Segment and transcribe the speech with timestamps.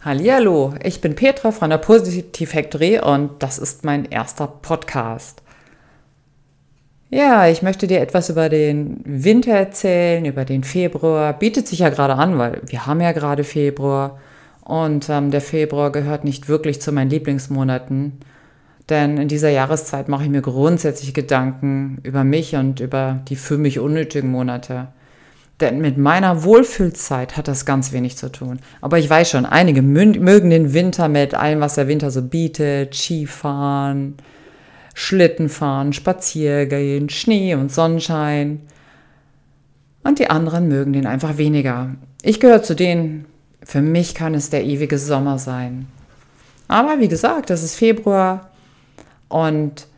[0.00, 5.42] Hallihallo, ich bin Petra von der Positiv Factory und das ist mein erster Podcast.
[7.10, 11.32] Ja, ich möchte dir etwas über den Winter erzählen, über den Februar.
[11.32, 14.20] Bietet sich ja gerade an, weil wir haben ja gerade Februar
[14.62, 18.20] und ähm, der Februar gehört nicht wirklich zu meinen Lieblingsmonaten,
[18.88, 23.58] denn in dieser Jahreszeit mache ich mir grundsätzlich Gedanken über mich und über die für
[23.58, 24.92] mich unnötigen Monate.
[25.60, 28.60] Denn mit meiner Wohlfühlzeit hat das ganz wenig zu tun.
[28.80, 32.94] Aber ich weiß schon, einige mögen den Winter mit allem, was der Winter so bietet.
[32.94, 34.14] Skifahren,
[34.94, 38.60] Schlittenfahren, Spaziergehen, Schnee und Sonnenschein.
[40.04, 41.96] Und die anderen mögen den einfach weniger.
[42.22, 43.24] Ich gehöre zu denen,
[43.64, 45.88] für mich kann es der ewige Sommer sein.
[46.68, 48.50] Aber wie gesagt, es ist Februar
[49.28, 49.88] und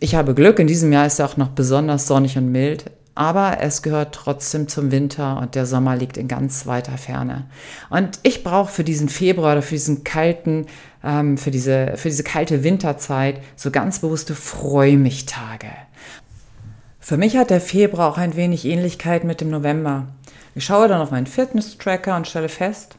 [0.00, 3.58] ich habe Glück, in diesem Jahr ist er auch noch besonders sonnig und mild aber
[3.60, 7.46] es gehört trotzdem zum Winter und der Sommer liegt in ganz weiter Ferne.
[7.90, 10.66] Und ich brauche für diesen Februar oder für diesen kalten,
[11.02, 15.68] ähm, für, diese, für diese kalte Winterzeit so ganz bewusste Freu mich Tage.
[17.00, 20.08] Für mich hat der Februar auch ein wenig Ähnlichkeit mit dem November.
[20.54, 22.98] Ich schaue dann auf meinen Fitness-Tracker und stelle fest,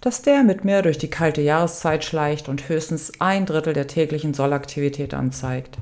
[0.00, 4.32] dass der mit mir durch die kalte Jahreszeit schleicht und höchstens ein Drittel der täglichen
[4.32, 5.78] Sollaktivität anzeigt.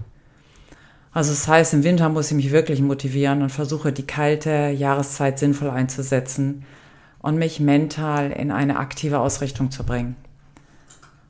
[1.15, 5.39] Also das heißt, im Winter muss ich mich wirklich motivieren und versuche die kalte Jahreszeit
[5.39, 6.65] sinnvoll einzusetzen
[7.21, 10.17] und mich mental in eine aktive Ausrichtung zu bringen.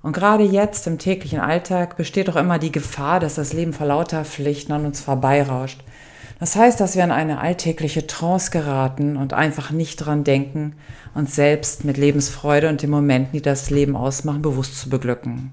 [0.00, 3.86] Und gerade jetzt im täglichen Alltag besteht auch immer die Gefahr, dass das Leben vor
[3.86, 5.84] lauter Pflichten an uns vorbeirauscht.
[6.40, 10.77] Das heißt, dass wir in eine alltägliche Trance geraten und einfach nicht dran denken,
[11.14, 15.52] uns selbst mit Lebensfreude und den Momenten, die das Leben ausmachen, bewusst zu beglücken.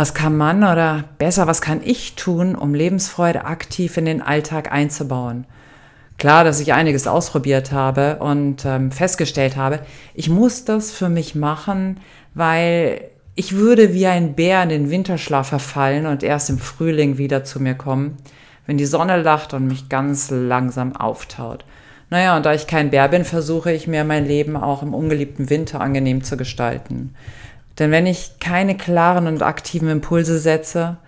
[0.00, 4.72] Was kann man oder besser, was kann ich tun, um Lebensfreude aktiv in den Alltag
[4.72, 5.44] einzubauen?
[6.16, 9.80] Klar, dass ich einiges ausprobiert habe und ähm, festgestellt habe,
[10.14, 12.00] ich muss das für mich machen,
[12.32, 17.44] weil ich würde wie ein Bär in den Winterschlaf verfallen und erst im Frühling wieder
[17.44, 18.16] zu mir kommen,
[18.64, 21.66] wenn die Sonne lacht und mich ganz langsam auftaut.
[22.08, 25.50] Naja, und da ich kein Bär bin, versuche ich mir mein Leben auch im ungeliebten
[25.50, 27.14] Winter angenehm zu gestalten.
[27.80, 30.98] Denn wenn ich keine klaren und aktiven Impulse setze,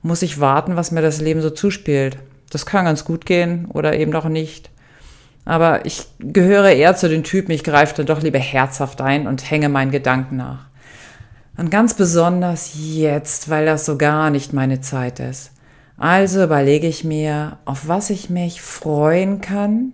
[0.00, 2.16] muss ich warten, was mir das Leben so zuspielt.
[2.50, 4.70] Das kann ganz gut gehen oder eben doch nicht.
[5.44, 9.50] Aber ich gehöre eher zu den Typen, ich greife dann doch lieber herzhaft ein und
[9.50, 10.66] hänge meinen Gedanken nach.
[11.56, 15.50] Und ganz besonders jetzt, weil das so gar nicht meine Zeit ist.
[15.96, 19.92] Also überlege ich mir, auf was ich mich freuen kann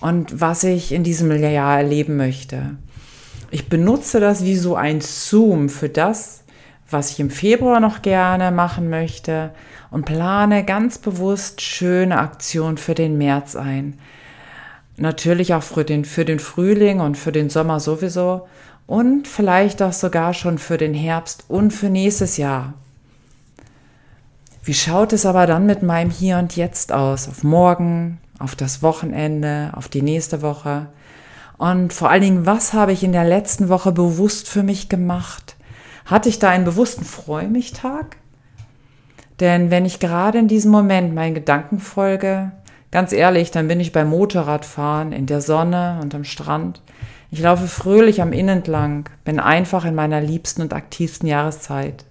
[0.00, 2.76] und was ich in diesem Jahr erleben möchte.
[3.54, 6.42] Ich benutze das wie so ein Zoom für das,
[6.88, 9.50] was ich im Februar noch gerne machen möchte
[9.90, 13.98] und plane ganz bewusst schöne Aktionen für den März ein.
[14.96, 18.48] Natürlich auch für den, für den Frühling und für den Sommer sowieso
[18.86, 22.72] und vielleicht auch sogar schon für den Herbst und für nächstes Jahr.
[24.64, 27.28] Wie schaut es aber dann mit meinem Hier und Jetzt aus?
[27.28, 30.86] Auf morgen, auf das Wochenende, auf die nächste Woche?
[31.62, 35.54] Und vor allen Dingen, was habe ich in der letzten Woche bewusst für mich gemacht?
[36.04, 38.16] Hatte ich da einen bewussten Freu mich Tag?
[39.38, 42.50] Denn wenn ich gerade in diesem Moment meinen Gedanken folge,
[42.90, 46.82] ganz ehrlich, dann bin ich beim Motorradfahren in der Sonne und am Strand.
[47.30, 52.04] Ich laufe fröhlich am Inn entlang, bin einfach in meiner liebsten und aktivsten Jahreszeit.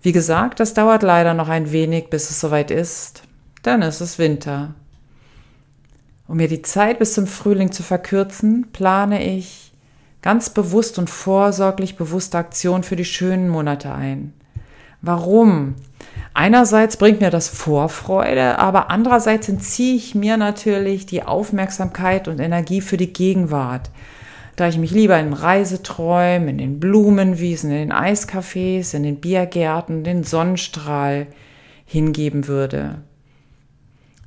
[0.00, 3.24] Wie gesagt, das dauert leider noch ein wenig, bis es soweit ist.
[3.62, 4.72] Dann ist es Winter.
[6.26, 9.72] Um mir die Zeit bis zum Frühling zu verkürzen, plane ich
[10.22, 14.32] ganz bewusst und vorsorglich bewusste Aktionen für die schönen Monate ein.
[15.02, 15.74] Warum?
[16.32, 22.80] Einerseits bringt mir das Vorfreude, aber andererseits entziehe ich mir natürlich die Aufmerksamkeit und Energie
[22.80, 23.90] für die Gegenwart,
[24.56, 30.04] da ich mich lieber in Reiseträumen, in den Blumenwiesen, in den Eiscafés, in den Biergärten,
[30.04, 31.26] den Sonnenstrahl
[31.84, 33.02] hingeben würde.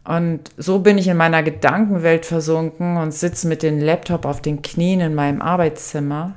[0.08, 4.62] Und so bin ich in meiner Gedankenwelt versunken und sitze mit dem Laptop auf den
[4.62, 6.36] Knien in meinem Arbeitszimmer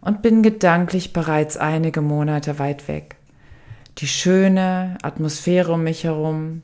[0.00, 3.14] und bin gedanklich bereits einige Monate weit weg.
[3.98, 6.62] Die schöne Atmosphäre um mich herum,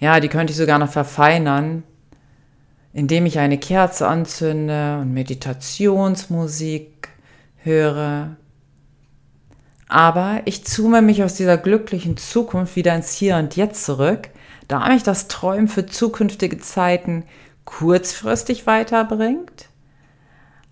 [0.00, 1.84] ja, die könnte ich sogar noch verfeinern,
[2.92, 7.08] indem ich eine Kerze anzünde und Meditationsmusik
[7.58, 8.34] höre.
[9.92, 14.28] Aber ich zoome mich aus dieser glücklichen Zukunft wieder ins Hier und Jetzt zurück–
[14.72, 17.24] da mich das Träumen für zukünftige Zeiten
[17.66, 19.68] kurzfristig weiterbringt.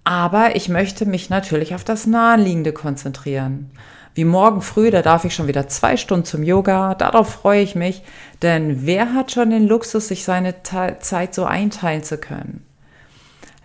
[0.05, 3.71] Aber ich möchte mich natürlich auf das Naheliegende konzentrieren.
[4.15, 6.95] Wie morgen früh, da darf ich schon wieder zwei Stunden zum Yoga.
[6.95, 8.03] Darauf freue ich mich,
[8.41, 12.65] denn wer hat schon den Luxus, sich seine Zeit so einteilen zu können?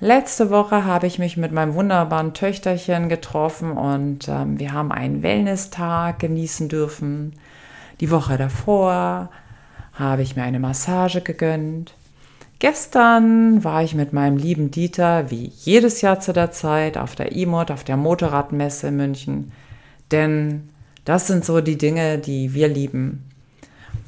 [0.01, 5.24] Letzte Woche habe ich mich mit meinem wunderbaren Töchterchen getroffen und ähm, wir haben einen
[5.24, 7.33] Wellness-Tag genießen dürfen.
[8.01, 9.30] Die Woche davor
[9.94, 11.94] habe ich mir eine Massage gegönnt.
[12.59, 17.31] Gestern war ich mit meinem lieben Dieter, wie jedes Jahr zu der Zeit, auf der
[17.31, 19.51] IMOD, auf der Motorradmesse in München.
[20.12, 20.68] Denn
[21.06, 23.30] das sind so die Dinge, die wir lieben.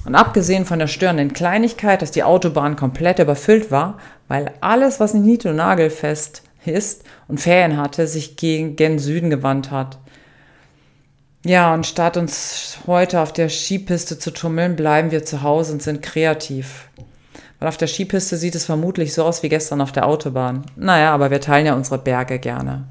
[0.07, 3.97] Und abgesehen von der störenden Kleinigkeit, dass die Autobahn komplett überfüllt war,
[4.29, 9.29] weil alles, was nicht nied- und nagelfest ist und Ferien hatte, sich gegen, gen Süden
[9.29, 9.97] gewandt hat.
[11.43, 15.83] Ja, und statt uns heute auf der Skipiste zu tummeln, bleiben wir zu Hause und
[15.83, 16.87] sind kreativ.
[17.59, 20.63] Weil auf der Skipiste sieht es vermutlich so aus wie gestern auf der Autobahn.
[20.77, 22.85] Naja, aber wir teilen ja unsere Berge gerne.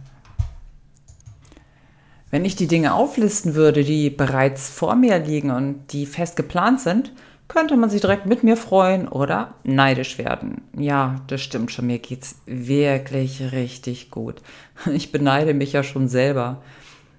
[2.31, 6.81] Wenn ich die Dinge auflisten würde, die bereits vor mir liegen und die fest geplant
[6.81, 7.13] sind,
[7.49, 10.63] könnte man sich direkt mit mir freuen oder neidisch werden.
[10.77, 14.43] Ja, das stimmt schon, mir geht's wirklich richtig gut.
[14.93, 16.63] Ich beneide mich ja schon selber.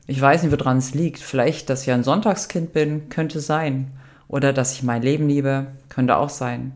[0.06, 1.19] Ich weiß nicht, woran es liegt.
[1.19, 3.92] Vielleicht, dass ich ein Sonntagskind bin, könnte sein.
[4.27, 6.74] Oder dass ich mein Leben liebe, könnte auch sein.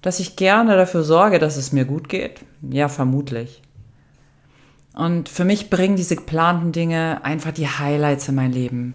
[0.00, 2.40] Dass ich gerne dafür sorge, dass es mir gut geht?
[2.68, 3.61] Ja, vermutlich.
[4.94, 8.94] Und für mich bringen diese geplanten Dinge einfach die Highlights in mein Leben.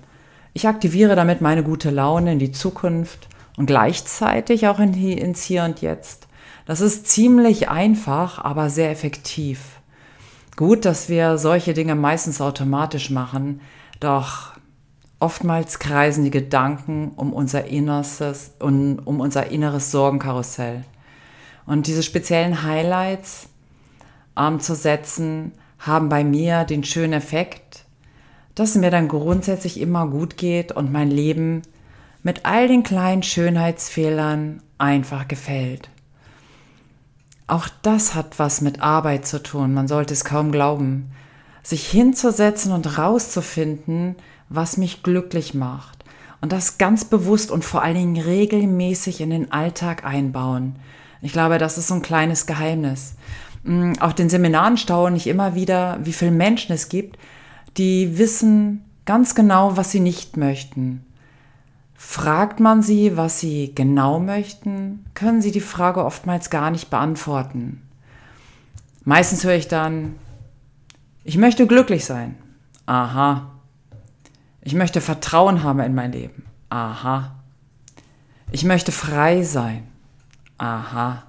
[0.53, 3.27] Ich aktiviere damit meine gute Laune in die Zukunft
[3.57, 6.27] und gleichzeitig auch in die, ins Hier und Jetzt.
[6.65, 9.79] Das ist ziemlich einfach, aber sehr effektiv.
[10.55, 13.61] Gut, dass wir solche Dinge meistens automatisch machen,
[13.99, 14.53] doch
[15.19, 20.83] oftmals kreisen die Gedanken um unser Innerstes und um unser inneres Sorgenkarussell.
[21.65, 23.49] Und diese speziellen Highlights
[24.37, 27.85] ähm, zu setzen, haben bei mir den schönen Effekt,
[28.55, 31.61] dass es mir dann grundsätzlich immer gut geht und mein Leben
[32.23, 35.89] mit all den kleinen Schönheitsfehlern einfach gefällt.
[37.45, 41.11] Auch das hat was mit Arbeit zu tun, man sollte es kaum glauben.
[41.63, 44.15] Sich hinzusetzen und rauszufinden,
[44.49, 46.03] was mich glücklich macht.
[46.41, 50.75] Und das ganz bewusst und vor allen Dingen regelmäßig in den Alltag einbauen.
[51.21, 53.15] Ich glaube, das ist so ein kleines Geheimnis.
[53.99, 57.17] Auf den Seminaren staune ich immer wieder, wie viele Menschen es gibt,
[57.75, 61.05] die wissen ganz genau, was sie nicht möchten.
[61.95, 67.81] Fragt man sie, was sie genau möchten, können sie die Frage oftmals gar nicht beantworten.
[69.03, 70.15] Meistens höre ich dann,
[71.23, 72.35] ich möchte glücklich sein.
[72.85, 73.51] Aha.
[74.61, 76.45] Ich möchte Vertrauen haben in mein Leben.
[76.69, 77.35] Aha.
[78.51, 79.87] Ich möchte frei sein.
[80.57, 81.23] Aha.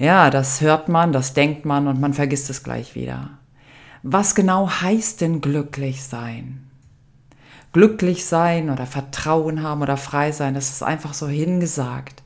[0.00, 3.32] Ja, das hört man, das denkt man und man vergisst es gleich wieder.
[4.02, 6.70] Was genau heißt denn glücklich sein?
[7.74, 12.22] Glücklich sein oder Vertrauen haben oder frei sein, das ist einfach so hingesagt.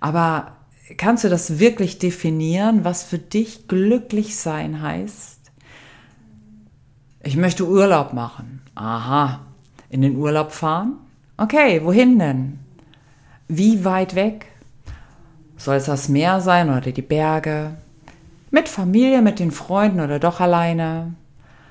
[0.00, 0.52] Aber
[0.96, 5.52] kannst du das wirklich definieren, was für dich glücklich sein heißt?
[7.22, 8.62] Ich möchte Urlaub machen.
[8.74, 9.40] Aha.
[9.90, 10.94] In den Urlaub fahren?
[11.36, 12.58] Okay, wohin denn?
[13.48, 14.46] Wie weit weg?
[15.58, 17.72] Soll es das Meer sein oder die Berge?
[18.50, 21.14] Mit Familie, mit den Freunden oder doch alleine?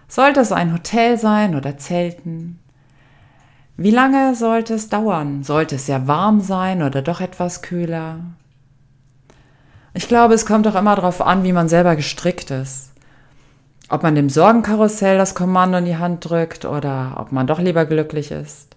[0.10, 2.60] Sollte es ein Hotel sein oder Zelten?
[3.78, 5.44] Wie lange sollte es dauern?
[5.44, 8.20] Sollte es sehr warm sein oder doch etwas kühler?
[9.94, 12.92] Ich glaube, es kommt auch immer darauf an, wie man selber gestrickt ist.
[13.90, 17.86] Ob man dem Sorgenkarussell das Kommando in die Hand drückt oder ob man doch lieber
[17.86, 18.76] glücklich ist.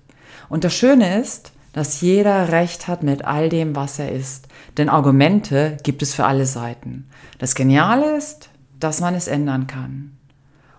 [0.49, 4.49] Und das Schöne ist, dass jeder Recht hat mit all dem, was er ist.
[4.77, 7.09] Denn Argumente gibt es für alle Seiten.
[7.39, 10.17] Das Geniale ist, dass man es ändern kann.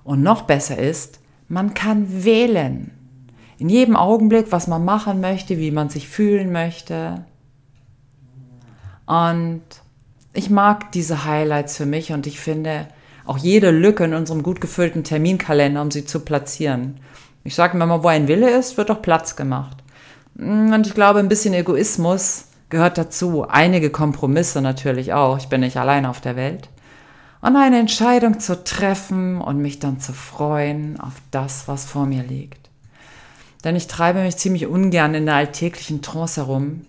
[0.04, 2.92] Und noch besser ist, man kann wählen.
[3.58, 7.26] In jedem Augenblick, was man machen möchte, wie man sich fühlen möchte.
[9.06, 9.62] Und
[10.34, 12.88] ich mag diese Highlights für mich und ich finde
[13.26, 17.00] auch jede Lücke in unserem gut gefüllten Terminkalender, um sie zu platzieren.
[17.44, 19.81] Ich sage mal, wo ein Wille ist, wird doch Platz gemacht.
[20.42, 23.48] Und ich glaube, ein bisschen Egoismus gehört dazu.
[23.48, 25.38] Einige Kompromisse natürlich auch.
[25.38, 26.70] Ich bin nicht allein auf der Welt.
[27.42, 32.24] Und eine Entscheidung zu treffen und mich dann zu freuen auf das, was vor mir
[32.24, 32.70] liegt.
[33.64, 36.82] Denn ich treibe mich ziemlich ungern in der alltäglichen Trance herum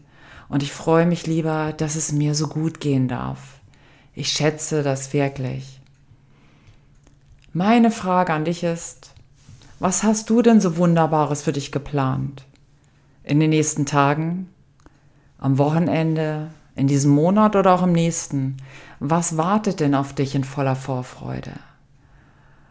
[0.49, 3.39] und ich freue mich lieber, dass es mir so gut gehen darf.
[4.15, 5.81] Ich schätze das wirklich.
[7.53, 9.13] Meine Frage an dich ist,
[9.79, 12.45] was hast du denn so Wunderbares für dich geplant?
[13.25, 14.49] In den nächsten Tagen,
[15.39, 18.57] am Wochenende, in diesem Monat oder auch im nächsten?
[19.01, 21.53] Was wartet denn auf dich in voller Vorfreude?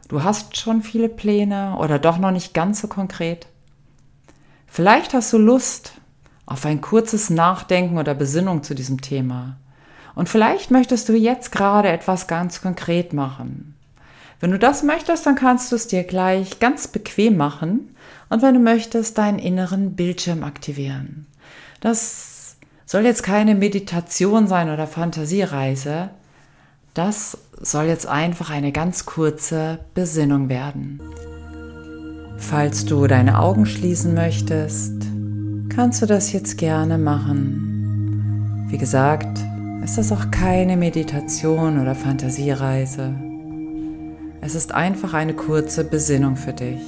[0.08, 3.48] Du hast schon viele Pläne oder doch noch nicht ganz so konkret?
[4.68, 5.94] Vielleicht hast du Lust
[6.46, 9.58] auf ein kurzes Nachdenken oder Besinnung zu diesem Thema.
[10.16, 13.76] Und vielleicht möchtest du jetzt gerade etwas ganz konkret machen.
[14.42, 17.96] Wenn du das möchtest, dann kannst du es dir gleich ganz bequem machen
[18.30, 21.28] und wenn du möchtest, deinen inneren Bildschirm aktivieren.
[21.80, 22.56] Das
[22.88, 26.10] soll jetzt keine Meditation sein oder Fantasiereise.
[26.96, 31.00] Das soll jetzt einfach eine ganz kurze Besinnung werden.
[32.38, 35.04] Falls du deine Augen schließen möchtest,
[35.70, 38.66] kannst du das jetzt gerne machen.
[38.70, 39.40] Wie gesagt,
[39.84, 43.31] ist das auch keine Meditation oder Fantasiereise.
[44.44, 46.82] Es ist einfach eine kurze Besinnung für dich.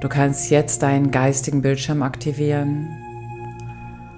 [0.00, 2.88] Du kannst jetzt deinen geistigen Bildschirm aktivieren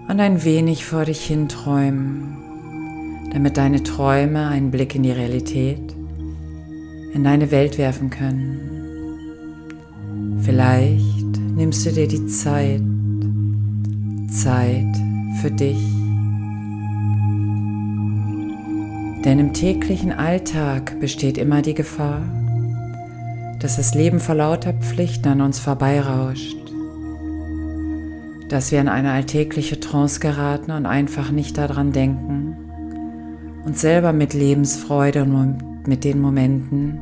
[0.09, 5.93] und ein wenig vor dich hin träumen, damit deine Träume einen Blick in die Realität,
[7.13, 8.61] in deine Welt werfen können.
[10.43, 12.83] Vielleicht nimmst du dir die Zeit,
[14.31, 14.97] Zeit
[15.43, 16.04] für dich.
[19.25, 22.23] Denn im täglichen Alltag besteht immer die Gefahr,
[23.59, 26.59] dass das Leben vor lauter Pflichten an uns vorbeirauscht,
[28.51, 32.55] dass wir in eine alltägliche Trance geraten und einfach nicht daran denken,
[33.65, 37.01] uns selber mit Lebensfreude und mit den Momenten,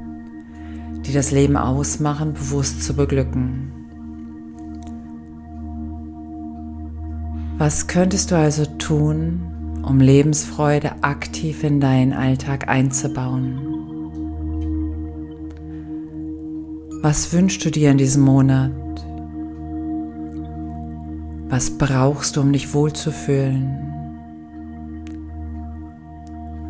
[1.04, 3.72] die das Leben ausmachen, bewusst zu beglücken.
[7.58, 9.51] Was könntest du also tun,
[9.82, 13.58] um Lebensfreude aktiv in deinen Alltag einzubauen.
[17.02, 18.70] Was wünschst du dir in diesem Monat?
[21.48, 23.78] Was brauchst du, um dich wohlzufühlen?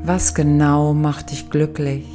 [0.04, 2.06] Was genau macht dich glücklich?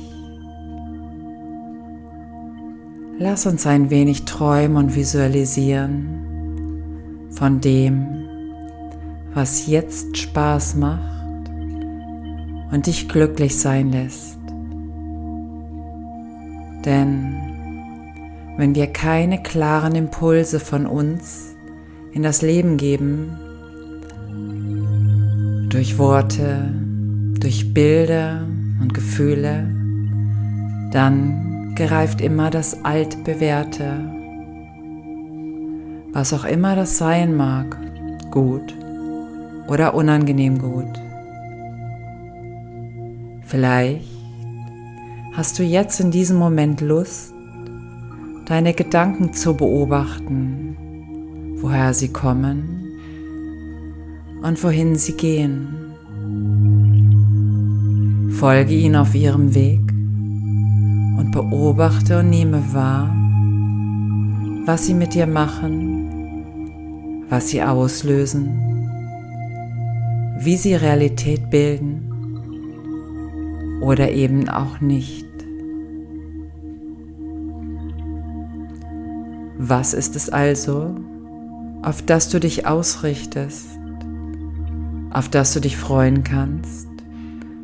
[3.20, 8.27] Lass uns ein wenig träumen und visualisieren von dem,
[9.38, 11.48] was jetzt Spaß macht
[12.72, 14.40] und dich glücklich sein lässt.
[16.84, 17.36] Denn
[18.58, 21.56] wenn wir keine klaren Impulse von uns
[22.14, 23.38] in das Leben geben,
[25.70, 26.74] durch Worte,
[27.40, 28.42] durch Bilder
[28.82, 29.70] und Gefühle,
[30.92, 34.00] dann greift immer das Altbewährte,
[36.12, 37.78] was auch immer das sein mag,
[38.32, 38.74] gut
[39.68, 41.02] oder unangenehm gut.
[43.44, 44.06] Vielleicht
[45.34, 47.34] hast du jetzt in diesem Moment Lust,
[48.46, 50.76] deine Gedanken zu beobachten,
[51.62, 52.92] woher sie kommen
[54.42, 55.68] und wohin sie gehen.
[58.32, 59.82] Folge ihnen auf ihrem Weg
[61.18, 63.14] und beobachte und nehme wahr,
[64.66, 68.67] was sie mit dir machen, was sie auslösen
[70.40, 72.14] wie sie Realität bilden
[73.82, 75.26] oder eben auch nicht.
[79.58, 80.96] Was ist es also,
[81.82, 83.68] auf das du dich ausrichtest,
[85.12, 86.88] auf das du dich freuen kannst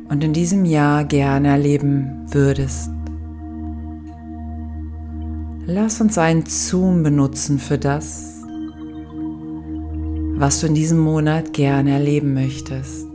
[0.08, 2.90] und in diesem Jahr gerne erleben würdest?
[5.66, 8.33] Lass uns einen Zoom benutzen für das,
[10.36, 13.06] was du in diesem Monat gerne erleben möchtest.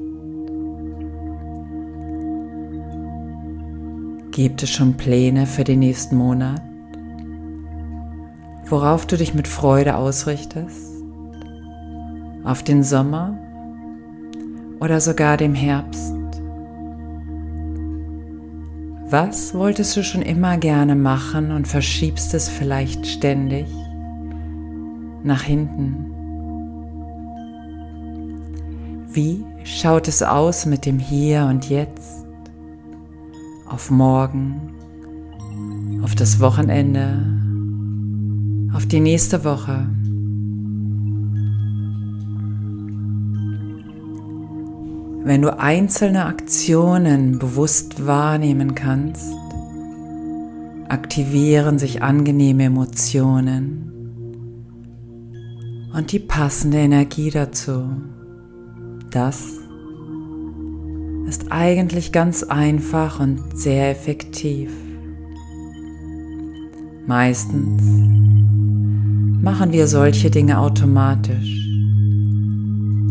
[4.31, 6.61] Gibt es schon Pläne für den nächsten Monat,
[8.65, 10.87] worauf du dich mit Freude ausrichtest?
[12.45, 13.37] Auf den Sommer
[14.79, 16.13] oder sogar dem Herbst?
[19.09, 23.65] Was wolltest du schon immer gerne machen und verschiebst es vielleicht ständig
[25.23, 26.08] nach hinten?
[29.11, 32.23] Wie schaut es aus mit dem Hier und Jetzt?
[33.67, 34.69] Auf morgen,
[36.03, 37.17] auf das Wochenende,
[38.71, 39.89] auf die nächste Woche.
[45.23, 49.33] Wenn du einzelne Aktionen bewusst wahrnehmen kannst,
[50.87, 53.91] aktivieren sich angenehme Emotionen
[55.95, 57.89] und die passende Energie dazu.
[59.11, 59.57] Das
[61.27, 64.71] ist eigentlich ganz einfach und sehr effektiv.
[67.07, 67.81] Meistens
[69.41, 71.67] machen wir solche Dinge automatisch.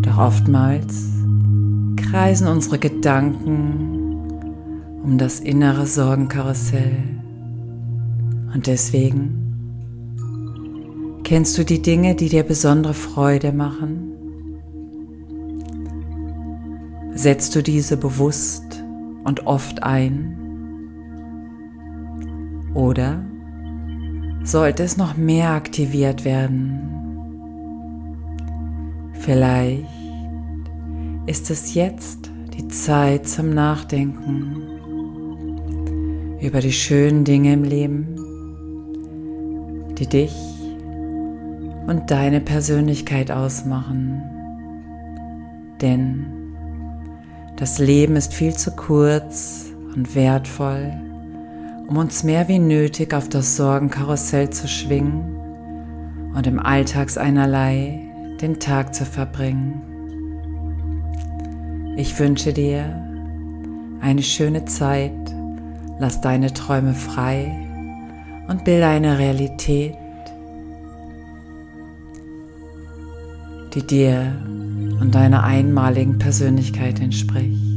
[0.02, 1.08] Doch oftmals
[1.96, 3.88] kreisen unsere Gedanken
[5.02, 6.96] um das innere Sorgenkarussell.
[8.54, 9.38] Und deswegen
[11.24, 14.17] kennst du die Dinge, die dir besondere Freude machen?
[17.18, 18.84] Setzt du diese bewusst
[19.24, 20.38] und oft ein?
[22.74, 23.24] Oder
[24.44, 26.78] sollte es noch mehr aktiviert werden?
[29.14, 29.84] Vielleicht
[31.26, 34.62] ist es jetzt die Zeit zum Nachdenken
[36.40, 38.14] über die schönen Dinge im Leben,
[39.98, 40.36] die dich
[41.88, 44.22] und deine Persönlichkeit ausmachen.
[45.80, 46.37] Denn
[47.58, 50.92] das Leben ist viel zu kurz und wertvoll,
[51.88, 55.34] um uns mehr wie nötig auf das Sorgenkarussell zu schwingen
[56.36, 57.98] und im Alltagseinerlei
[58.40, 59.82] den Tag zu verbringen.
[61.96, 63.04] Ich wünsche dir
[64.00, 65.10] eine schöne Zeit,
[65.98, 67.66] lass deine Träume frei
[68.46, 69.96] und bilde eine Realität,
[73.74, 74.32] die dir
[75.00, 77.67] und deiner einmaligen Persönlichkeit entspricht.